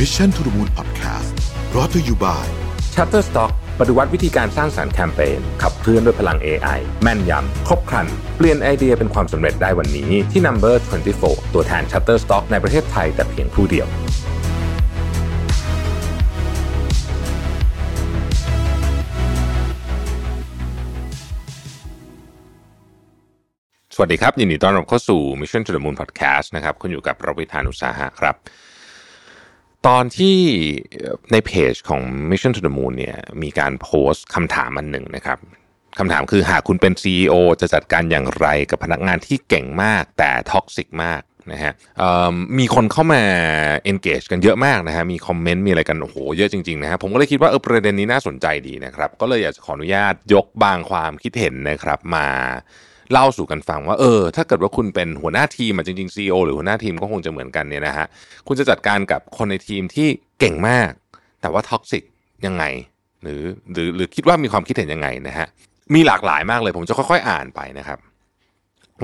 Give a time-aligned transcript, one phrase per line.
[0.00, 1.32] Mission to the Moon Podcast
[1.74, 2.48] รอ t ธออยู่บ่าย
[2.94, 10.74] Shutterstock ปฏิวัติวิธีการสร้างสารรค์แคมเปญขับเคลื่อนด้วยพลัง AI แม่นยำ ครบครัน เปลี่ยนไอเดียเป็นความสำเร็จได้วันนี้ ที่ Number
[11.14, 13.88] 24 ตัวแทน Shutterstock ในประเทศไทยแต่เพียงผู้เดียว
[23.94, 28.36] สวัสดีครับ ยินดีต้อนรับเข้าสู่ Mission to the Moon Podcast นะครับคุณอยู่กับระวิธานอุตสาหะครับ
[29.86, 30.38] ตอนที่
[31.32, 35.38] ในเพจของ Mission to the Moon เนี่ยมีการโพสต์คำถามอันหนึ่งนะครับ
[35.98, 41.22] คำถามคือหากคุณเป็น CEO จะจัดการอย่างไรกับพนักงานที่เก่งมากแต่ท็อกซิกมาก
[41.52, 41.72] นะฮะ
[42.30, 43.22] มมีคนเข้ามา
[43.90, 52.28] engage กันเยอะมากนะฮะมีคอมเมนต์มีอะไรกันโอ้โหเยอะจริงๆนะฮะผมก็เลยคิดว่าเออประเด็นนี้น่าสนใจดีนะครับ ก็เลยอยากจะขออนุญาตยกบางความคิดเห็นนะครับมา
[53.12, 58.06] เล่าสู่กันฟังว่าเออ ถ้าเกิดว่าคุณเป็นหัวหน้าทีมอะจริงๆ CEO หรือหัวหน้าทีมก็คงจะเหมือนกันเนี่ยนะฮะ
[58.46, 60.90] คุณจะจัดการกับคนในทีมที่เก่งมาก
[61.40, 62.02] แต่ว่าท็อกซิก
[62.46, 62.64] ยังไง
[63.22, 65.46] หรือหรือหรือคิดว่ามีความคิดเห็นยังไงนะฮะ
[65.94, 67.98] มีหลากหลายมากเลยผมจะค่อย ๆ อ่านไปนะครับ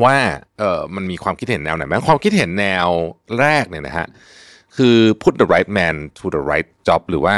[0.05, 0.17] ว่า
[0.59, 2.89] เออมันมีความคิดเห็นแนวไหนบ้างความคิดเห็นแนว
[3.39, 4.07] แรกเนี่ยนะฮะ
[4.77, 7.37] คือ put the right man to the right job หรือว่า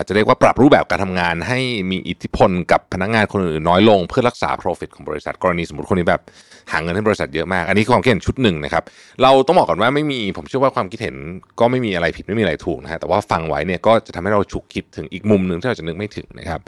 [0.00, 1.58] อาจจะเรียกว่าปรับรูปแบบการทำงานให้
[1.90, 6.22] มีอิทธิพลกับพนักงานคนอื่นน้อยลงเพื่อรักษา profit ของบริษัทกรณีสมมติคนนี้แบบ
[6.72, 8.82] หาเงินให้บริษัทเยอะมาก อันนี้ความคิดเห็นชุดหนึ่งนะครับ
[9.22, 11.16] เราต้องบอกก่อนว่าไม่มีผมเชื่อว่าความคิดเห็น
[11.60, 16.60] ก็ไม่มีอะไรผิดไม่มีอะไรถูกนะฮะแต่ว่าฟังไว้เนี่ยก็จะทำให้เราฉุกคิดถึงอีกมุมหนึ่งที่เราจะนึกไม่ถึงนะครับ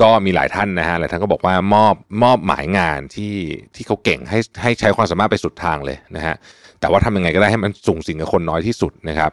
[0.00, 3.34] ก็มีหลายท่านนะฮะหลายท่านก็บอกว่ามอบมอบหมายงานที่
[3.74, 6.34] ที่เขาเก่งให้ให้ใช้ความสามารถไปสุดทางเลยนะฮะ
[6.80, 9.30] แต่ว่าทำยังไงก็ได้ให้มันสุงสิงกับคนน้อยที่สุดนะครับ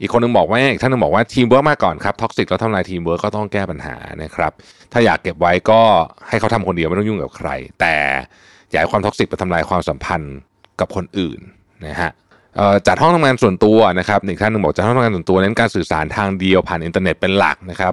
[0.00, 4.52] อีกคนนึงบอกว่าอีกท่านนึงบอกว่าทีมเวิร์กมาก่อนครับ toxic แล้วทำลายทีมเวิร์กก็ต้องแก้ปัญหานะครับ
[4.92, 5.80] ถ้าอยากเก็บไว้ก็
[6.28, 7.50] ให้เขาทำคนเดียวไม่ต้องยุ่งกับใคร
[7.80, 7.96] แต่
[8.70, 10.36] อย่าให้ความ toxic ไปทำลายความสัมพันธ์
[10.80, 11.40] กับคนอื่น
[11.86, 12.10] นะฮะ
[12.86, 17.92] จัดห้องทำงานส่วนตัวนะครับอีกท่านหนึงบอกจัดห้องทำงานส่วนตัวเน้นการสื่อสารทางเดียวผ่านอินเทอร์เน็ตเป็นหลักนะครับ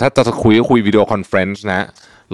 [0.00, 1.86] ถ้าจะคุยก็คุย video conference นะ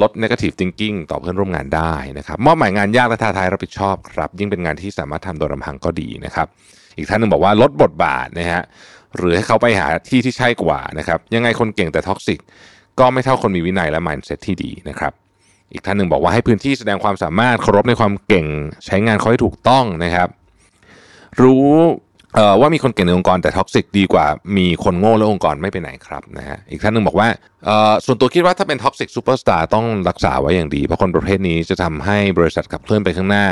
[0.02, 6.46] ลด negative thinking ต่อเพื่อนร่วมงานได้นะครับมอบหมายงานยากและท้าทายรับผิดชอบครับ ยิ่งเป็นงานที่สามารถทำโดยลำพังก็ดีนะครับ
[6.96, 8.62] อีกท่านหนึ่งบอกว่าลดบทบาทนะฮะ
[9.16, 12.40] หรือให้เขาไปหาที่ที่ใช่กว่านะครับยังไงคนเก่งแต่ toxic
[12.98, 15.12] ก็ไม่เท่าคนมีวินัยและ mindset ที่ดีนะครับ
[15.72, 18.46] อีกท่านหนึ่งบอกว่าให้พื้นที่แสดงความสามารถเคารพในความเก่ง
[18.86, 20.28] ใช้งานเขาให้ถูกต้องนะครับ
[21.42, 21.68] รู้
[22.60, 24.26] ว่ามีคนเก่งในองค์กรแต่ toxic ดีกว่า
[24.56, 27.28] มีคนโง่และองค์กรไม่ไปไหนครับนะฮะอีกท่านหนึ่งบอกว่า
[28.04, 33.44] ส่วนตัวคิดว่าถ้าเป็น toxic superstar ต้องรักษาไว้อย่างดี เพราะคนประเภทนี้จะทำให้บริษัทขับเคลื่อนไปข้างหน้า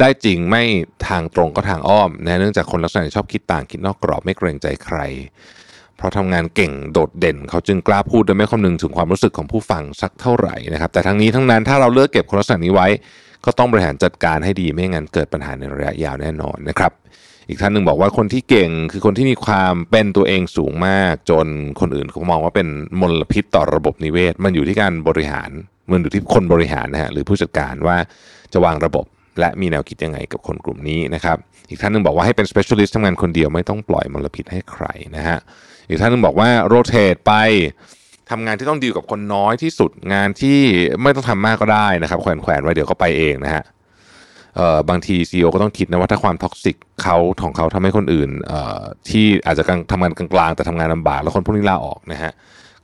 [0.00, 0.62] ได้จริงไม่
[1.08, 4.98] ทางตรงก็ทางอ้อมนะเนื่องจากคนลักษณะชอบคิดต่างคิดนอกกรอบไม่เกรงใจใคร
[5.96, 12.88] เพราะทำงานเก่งโดดเด่น เขาจึงกล้าพูดโดยไม่คำนึงถึงความรู้สึกของผู้ฟังสักเท่าไหร่นะครับ แต่ทั้งนี้ทั้งนั้นถ้าเราเลือกเก็บคนลักษณะนี้ไว้
[13.44, 16.92] ก็ต้องบริหารจัดการให้ดีไม่งั้นเกิดปัญหาในระยะยาวแน่นอนนะครับ
[17.48, 21.46] อีกท่านหนึ่งบอกว่าคนที่เก่งคือคนที่มีความเป็นตัวเองสูงมาก จน
[21.80, 22.68] คนอื่นเขามองว่าเป็น
[23.00, 25.50] มลพิษต่อระบบนิเวศ มันอยู่ที่การบริหาร
[25.90, 27.96] มันอยู่ที่คนบริหารนะฮะหรือผู้จัดการว่า
[28.52, 29.04] จะวางระบบ
[29.38, 31.36] และมีแนวคิดยังไงกับคนกลุ่มนี้นะครับ
[31.68, 34.84] อีกท่านหนึ่งบอกว่าให้เป็น specialist ทำงานคนเดียวไม่ต้องปล่อยมลพิษให้ใคร
[35.16, 35.38] นะฮะ
[35.88, 37.32] อีกท่านหนึงบอกว่า rotate ไป
[38.30, 40.58] ทำงานที่ต้องดีลกับคนน้อยที่สุดงานที่
[41.02, 43.62] ไม่ต้องทำมากก็ได้นะครับแขวนแขวนๆไว้เดี๋ยวก็ไปเองนะฮะ
[44.56, 52.32] เอ่อบางที CEO ก็ต้องคิดนะว่าถ้าความ toxic เขาของเขาทำให้คนอื่นเอ่อที่อาจจะกลางทำงานกลางๆแต่ทำงานลำบาก แล้วคนพวกนี้ลาออกนะฮะ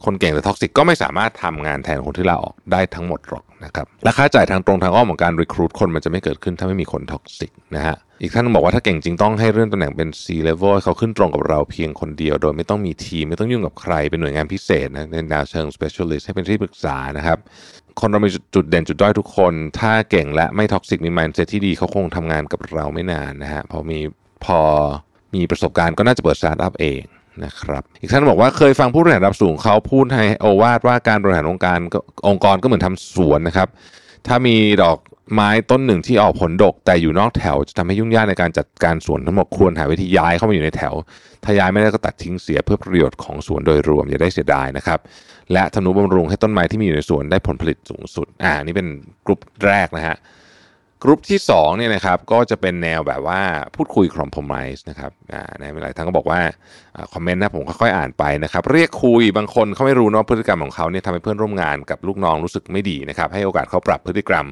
[0.04, 17.38] คนเก่งแต่ toxic ก็ไม่สามารถทำงานแทนคนที่ลาออกได้ทั้งหมดหรอกนะครับและค่าจ่ายทางตรงทางอ้อมของการ recruit คนมันจะไม่เกิดขึ้นถ้าไม่มีคน toxic นะฮะอีกท่านบอกว่าถ้าเก่งจริงต้องให้เรื่องตำแหน่งเป็น C level เขาขึ้นตรงกับเราเพียงคนเดียว โดยไม่ต้องมีทีมไม่ต้องยุ่งกับใครเป็นหน่วยงานพิเศษนะในแนวเชิง specialist ให้เป็นที่ปรึกษานะครับ
[18.00, 23.98] คนเรามีจุดเด่นจุดด้อยทุกคน ถ้าเก่งและไม่ toxic มี mindset ที่ดีเขาคงทำงานกับเราไม่นานนะฮะพอมี
[24.44, 24.60] พอ
[25.34, 27.00] มีประสบการณ์ก็น่าจะเปิดสตาร์ทอัพเอง
[27.44, 33.68] นะครับอีกท่านบอกว่าเคยฟังผู้บริหารระดับสูงเขาพูดให้โอวาทว่าการบริหารองค์การก็องค์กรก็เหมือนทำสวนนะครับ
[34.26, 34.98] ถ้ามีดอก
[35.34, 40.94] ไม้ต้นหนึ่งที่ออกผลดก แต่อยู่นอกแถวจะทำให้ยุ่งยากในการจัดการสวนทั้งหมดควรหาวิธีย้ายเข้ามาอยู่ในแถว
[41.44, 45.00] ถ้าย้ายไม่ได้ก็ตัดทิ้งเสียเพื่อประโยชน์ของสวนโดยรวมอย่าได้เสียดายนะครับ
[45.52, 48.86] และทนุบำรุงให้ต้นไม้ที่มีอยู่ในสวนได้ผลผลิตสูงสุด อ่านี่เป็น
[49.26, 50.16] กลุ่มแรกนะฮะ
[51.02, 53.40] กรุ๊ปที่2เนี่ยนะครับก็จะเป็นแนวแบบว่า
[53.76, 56.40] พูดคุย compromise นะครับอ่าในหลายท่านก็บอกว่า
[57.14, 64.46] comment นะผมค่อยๆอ่านไปนะครับ เรียกคุยบางคนเขาไม่รู้นะพฤติกรรมของเขาเนี่ยทำให้เพื่อนร่วมงานกับลูกน้องรู้สึกไม่ดีนะครับ ให้โอกาสเขาปรับพฤติกรรม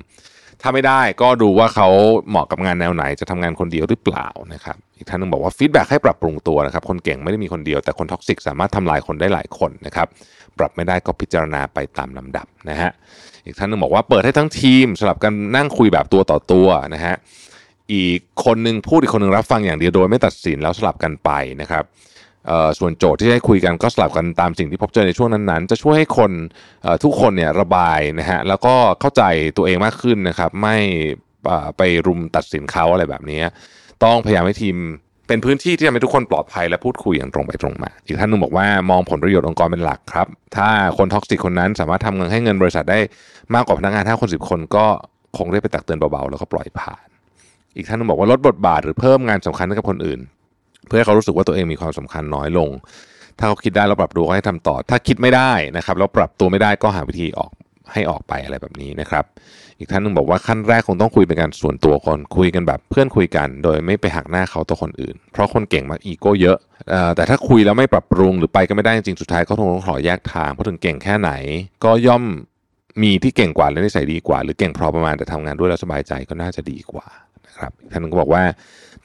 [0.63, 1.89] ถ้าไม่ได้ก็ดูว่าเขา
[2.29, 10.07] เหมาะกับงานแนวไหนจะทำงานคนเดียวหรือเปล่านะครับอีกท่านหนึงบอกว่า feedback ให้ปรับปรุงตัวนะครับคนเก่งไม่ได้มีคนเดียวแต่คน toxic สามารถทำลายคนได้หลายคนนะครับ
[10.59, 12.91] ปรับไม่ได้ก็พิจารณาไปตามลำดับนะฮะ
[13.45, 17.15] อีกท่านหนึงบอกว่าเปิดให้ทั้งทีมสลับกันนั่งคุยแบบตัวต่อตัวนะฮะ
[17.93, 21.31] อีกคนหนึงพูดอีกคนหนึงรับฟังอย่างเดียวโดยไม่ตัดสินแล้วสลับกันไป
[21.61, 21.85] นะครับ
[22.79, 26.31] ส่วนโจทย์ที่ให้คุยกันก็สลับกันตามสิ่งที่พบเจอในช่วงนั้นๆ จะช่วยให้คน
[27.05, 29.23] ทุกคนเนี่ยระบายนะฮะแล้วก็เข้าใจ
[29.57, 30.77] ตัวเองมากขึ้นนะครับ ไม่
[31.79, 33.41] ไปรุมตัดสินเขาอะไรแบบนี้
[34.05, 34.77] ต้องพยายามให้ทีม
[35.29, 40.27] เป็นพื้นที่ที่ทำให้ทุกคนปลอดภัยและพูดคุยอย่างตรงไปตรงมา อีกท่านนึงบอกว่ามองผลประโยชน์องค์กรเป็นหลักครับ
[40.57, 42.99] ถ้าคนท็อกซิกคนนั้นสามารถทำเงินให้เงินบริษัทได้
[43.55, 44.85] มากกว่าพนักงานห้าคนสิบคนก็
[45.37, 47.07] คงได้ไปตักเตือนเบาๆแล้วก็ปล่อยผ่าน
[47.77, 50.21] อีกท่านนึงบอกว่าลดบทบาทหรือเพิ่มงานสำคัญให้กับคนอื่น
[50.87, 52.71] เพื่อให้เขารู้สึกว่าตัวเองมีความสำคัญน้อยลง
[53.39, 57.51] ถ้าเขาคิดได้แล้วปรับตัวก็ให้ทำต่อ ถ้าคิดไม่ได้นะครับแล้วปรับตัวไม่ได้ก็หาวิธีออก
[57.93, 59.25] ให้ออกไปอะไรแบบนี้นะครับ
[59.79, 66.59] อีกท่านหนึงบอกว่าขั้นแรกคงต้องคุยเป็นการส่วนตัวก่อนคุยกันแบบเพื่อนคุยกัน โดยไม่ไปหักหน้าเขาตัวคนอื่น เพราะคนเก่งมักอีโก้เยอะ
[67.17, 71.31] แต่ถ้าคุยแล้วไม่ปรับปรุงหรือไปก็ไม่ได้จริงสุดท้ายก็คงต้องขอแยกทางเพราะถึงเก่งแค่ไหน
[71.85, 72.25] ก็ย่อม
[73.03, 77.07] มีที่เก่งกว่าและนิสัยดีกว่า หรือเก่งพอประมาณแต่ทำงานด้วยแล้วสบายใจก็น่าจะดีกว่า
[77.47, 78.45] นะครับอีกท่านหนึงก็บอกว่า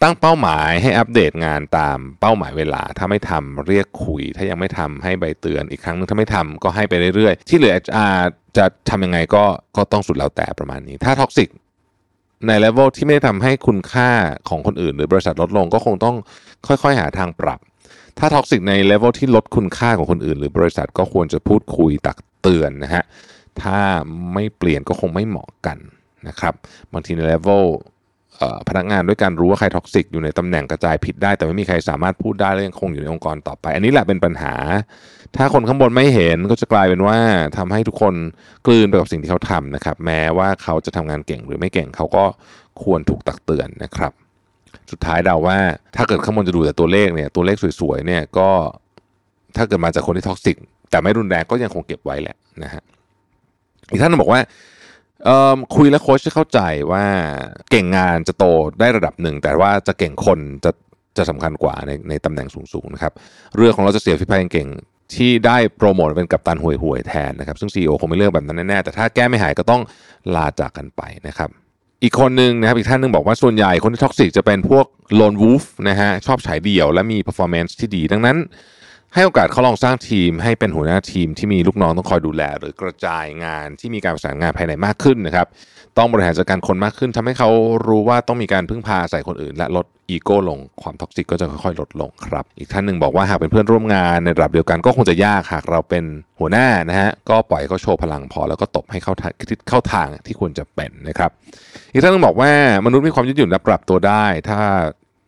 [0.02, 8.08] ตั้งเป้าหมายให้อัปเดตงานตามเป้าหมายเวลา ถ้าไม่ทำเรียกคุย ถ้ายังไม่ทำให้ใบเตือนอีกครั้งหนึงถ้าไม่ทำก็ให้ไปเรื่อยๆ ที่เหลืออา
[8.58, 9.44] จจะทำยังไงก็
[9.78, 11.50] ก็ต้องสุดแล้วแต่ประมาณนี้ ถ้า toxic
[12.48, 14.10] ใน level ที่ไม่ได้ทำให้คุณค่า
[14.50, 16.16] ของคนอื่น หรือบริษัทลดลงก็คงต้อง
[16.68, 17.60] ค่อยๆ หาทางปรับ
[18.20, 23.04] ถ้า toxic ใน level ที่ลดคุณค่าของคนอื่น หรือบริษัทก็ควรจะพูดคุยตักเตือนนะฮะ
[23.62, 23.80] ถ้า
[24.34, 25.78] ไม่เปลี่ยนก็คงไม่เหมาะกัน
[26.28, 26.54] นะครับ
[26.94, 27.64] บางทีในเลเวล
[28.70, 34.54] พนักงานด้วยการรู้ว่าใคร toxic อยู่ในตำแหน่งกระจายผิดได้ แต่ไม่มีใครสามารถพูดได้และยังคงอยู่ในองค์กรต่อไป อันนี้แหละเป็นปัญหา
[35.38, 37.18] ถ้าคนข้างบนไม่เห็นก็จะกลายเป็นว่า
[37.58, 38.14] ทำให้ทุกคน
[38.66, 42.24] กลืนไปกับสิ่งที่เขาทำนะครับ แม้ว่าเขาจะทำงานเก่งหรือไม่เก่งเขาก็
[42.84, 44.14] ควรถูกตักเตือนนะครับ
[44.92, 45.58] สุดท้ายเดาว่า
[45.96, 48.50] ถ้าเกิดข้างบนจะดูแต่ตัวเลขเนี่ยตัวเลขสวยๆเนี่ยก็
[49.58, 50.58] ถ้าเกิดมาจากคนที่ toxic
[50.90, 52.84] แต่ไม่รุนแรงก็ยังคงเก็บไว้แหละนะฮะ
[53.92, 54.40] อีกท่านบอกว่า
[55.76, 56.60] คุยแล้วโค้ชจะเข้าใจ
[56.92, 57.06] ว่า
[57.72, 58.46] เก่งงานจะโต
[58.80, 60.72] ได้ระดับหนึ่ง แต่ว่าจะเก่งคนจะ
[61.18, 63.14] จะสำคัญกว่าในในตำแหน่งสูงๆนะครับ
[63.56, 64.70] เรือของเราจะเสียฟิพายเก่ง
[65.16, 69.82] ที่ได้โปรโมทเป็นกัปตันห่วยห่วยแทนนะครับซึ่ง CEO คงไม่เลือกแบบนั้นแน่ๆแต่ถ้าแก้ไม่หายก็ต้อง
[70.36, 71.50] ลาจากกันไปนะครับ
[72.04, 74.86] อีกคนหนึ่งนะครับอีกท่านหนึ่งบอกว่าส่วนใหญ่คนที่ท็อกซิกจะเป็นพวก
[75.16, 78.38] โลนวูฟนะฮะชอบฉายเดี่ยวและมี performance ที่ดีดังนั้น
[79.14, 85.48] ให้โอกาสเขาลองสร้างทีมให้เป็นหัวหน้าทีมที่มีลูกน้องต้องคอยดูแล หรือกระจายงานที่มีการประสานงานภายในมากขึ้นนะครับ
[85.98, 87.50] ต้องบริหารจัดการคนมากขึ้นทำให้เขา
[87.88, 96.04] รู้ว่าต้องมีการพึ่งพาอาศัยคนอื่น และลดอีโก้ลงความ toxic ก็จะค่อยๆ ลดลงครับ อีกท่านหนึ่งบอกว่าหากเป็นเพื่อนร่วมงานในระดับเดียวกันก็คงจะยากหากเราเป็น
[96.40, 99.32] หัวหน้านะฮะก็ปล่อยเขาโชว์พลังพอแล้วก็ตบให้เข้าทาง
[99.70, 101.32] เข้าทางที่ควรจะเป็นนะครับ
[101.94, 102.52] อีกท่านหนึงบอกว่า
[102.86, 104.60] มนุษย์มีความยืดหยุ่นและปรับตัวได้ ถ้า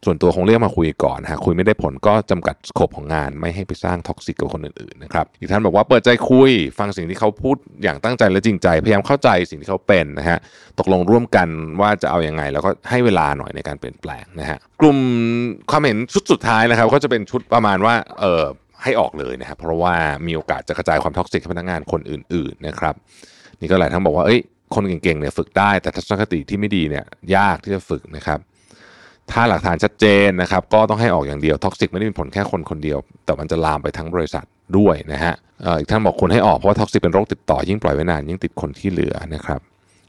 [0.06, 10.38] ส่วนตัวคงเรียกมาคุยก่อนหากคุยไม่ได้ผลก็จำกัด scope ของงานไม่ให้ไปสร้าง toxic กับคนอื่นๆนะครับอีกท่านบอกว่าเปิดใจคุย ฟังสิ่งที่เขาพูดอย่างตั้งใจและจริงใจ พยายามเข้าใจสิ่งที่เขาเป็นนะฮะ
[10.80, 11.48] ตกลงร่วมกัน
[11.82, 14.98] ว่าจะเอาอยัางไง แล้วก็ให้เวลาหน่อยในการเปลี่ยนแปลงนะฮะกลุ่ม
[15.72, 18.44] ความเห็นชุดสุดท้ายนะครับก็จะเป็นชุดประมาณว่าเออ
[18.84, 19.96] ให้ออกเลยนะครับเพราะว่า
[20.28, 22.96] มีโอกาสจะกระจายความ toxic ให้พนักงานคนอื่นๆนะครับ
[23.60, 24.40] นี่ก็หลายท่านบอกว่าเอ้ย
[24.76, 28.40] คนเก่งๆเนี่ยฝึกได้แต่ทัศนคติที่ไม่ดีเนี่ยยากที่จะฝึกนะครับ
[29.32, 34.46] ถ้าหลักฐานชัดเจนนะครับ ก็ต้องให้ออกอย่างเดียว toxic ไม่ได้มีผลแค่คนคนเดียว แต่มันจะลามไปทั้งบริษัท
[34.78, 35.34] ด้วยนะฮะ
[35.80, 39.60] อีกท่านบอกคนให้ออกเพราะว่า toxic เป็นโรคติดต่อยิ่งปล่อยไว้นานยิ่งติดคนที่เหลือนะครับ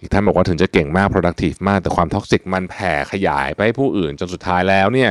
[0.01, 5.11] อีกท่านบอกว่าถึงจะเก่งมาก productive มาก แต่ความ toxic มันแผ่ขยายไปให้ผู้อื่นจนสุดท้ายแล้วเนี่ย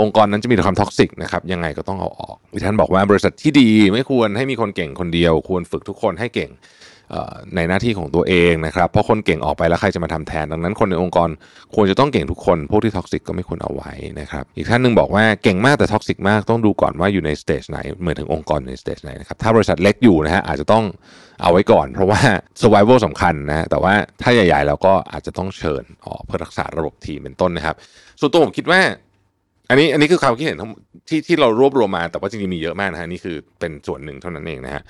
[0.00, 6.50] องค์กรนั้นจะมีแต่ความ toxic นะครับยังไงก็ต้องเอาออกอีกท่านบอกว่าบริษัทที่ดีไม่ควรให้มีคนเก่งคนเดียว ควรฝึกทุกคนให้เก่ง
[7.54, 11.28] ในหน้าที่ของตัวเองนะครับเพราะคนเก่งออกไปแล้วใครจะมาทำแทน ดังนั้นคนในองค์กร
[11.74, 20.84] ควรจะต้องเก่งทุกคน พวกที่ toxic ก็ไม่ควรเอาไว้นะครับอีกท่านหนึ่งบอกว่าเก่งมากแต่ toxic มากต้องดูก่อนว่าอยู่ใน stage ไหนเหมือนถึงองค์กรใน stage ไหนนะครับถ้าบริษัทเล็กอยู่นะฮะอาจจะต้อง
[21.42, 22.20] เอาไว้ก่อน เพราะว่า
[22.60, 27.76] survival สำคัญนะแต่ว่าถ้าใหญ่ๆแล้วก็อาจจะต้องเชิญออกเพื่อรักษาระบบทีมเป็นต้นนะครับ
[28.20, 28.80] ส่วนตัวผมคิดว่า
[29.68, 30.58] อันนี้อันนี้คือความคิดเห็น
[31.08, 34.82] ที่ที่เรารวบรวมมา แต่ว่าจริงๆมีเยอะมากนะฮะนี่คือเป็นส่วนหนึ่งเท่านั้นเองนะฮะ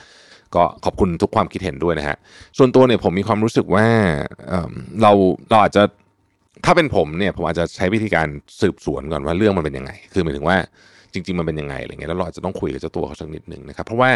[0.55, 2.17] ก็ขอบคุณทุกความคิดเห็นด้วยนะฮะ
[2.59, 3.87] ส่วนตัวเนี่ยผมมีความรู้สึกว่า
[5.03, 5.13] เรา
[5.51, 5.83] เราอาจจะ
[6.65, 8.29] ถ้าเป็นผมเนี่ยผมอาจจะใช้วิธีการ
[8.61, 10.57] สืบสวนก่อนว่าเรื่องมันเป็นยังไง คือหมายถึงว่า
[11.13, 14.11] จริง ๆ มันเป็นยังไงอะไรเงี้ยแล้วเราอาจจะต้องคุยกับเจ้าตัวเขาสักนิดหนึ่งนะครับเพราะว่า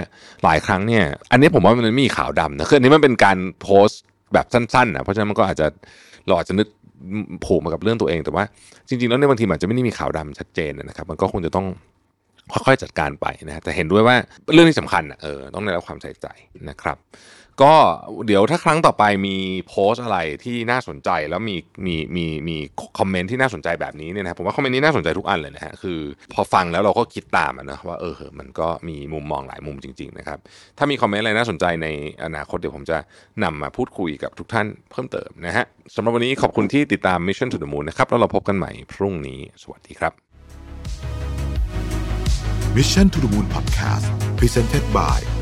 [0.45, 4.03] หลายครั้งเนี่ย อันนี้ผมว่ามันมีข่าวดำนะคืออันนี้มันเป็นการโพสต์
[4.35, 5.67] แบบสั้นๆนะเพราะฉะนั้นมันก็อาจจะ
[6.27, 6.69] เราอาจจะนึก
[7.45, 8.45] ผูกมากับเรื่องตัวเอง แต่ว่า
[8.89, 11.67] จริง ๆ แล้วในบางทีอาจจะไม่ได้มีข่าวดำชัดเจนนะครับ มันก็คงจะต้อง
[12.53, 14.17] ค่อยๆจัดการไปนะแต่เห็นด้วยว่า
[14.55, 16.27] เรื่องที่สำคัญอะเออต้องได้รับความใส่ใจ
[16.69, 16.97] นะครับ
[17.63, 17.75] ก็
[18.27, 19.37] เดี๋ยวถ้าครั้งต่อไปมี
[19.69, 21.57] โพสต์อะไรที่น่าสนใจแล้วมี
[21.87, 22.57] มีมีมี
[22.99, 25.99] คอมเมนต์ที่น่าสนใจแบบนี้เนี่ยนะครับผมว่าคอมเมนต์นี้น่าสนใจทุกอันเลยนะฮะคือ
[26.33, 30.39] พอฟังแล้วเราก็คิดตามอะนะว่าเออมันก็มีมุมมองหลายมุมจริง ๆ นะครับ
[30.79, 31.89] ถ้ามีคอมเมนต์อะไรน่าสนใจใน
[32.25, 32.99] อนาคตเดี๋ยวผมจะ
[33.45, 40.13] นำมาพูดคุยกับทุกท่านเพิ่มเติมนะฮะสำหรับวันนี้ขอบคุณที่ติดตาม Mission to the Moon นะครับแล้วเราพบกันใหม่พรุ่งนี้ สวัสดีครับ
[42.77, 44.07] Mission to the Moon Podcast
[44.39, 45.42] Presented by